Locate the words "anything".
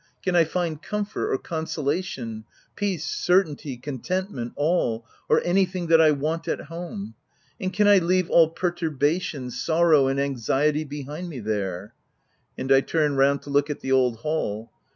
5.45-5.85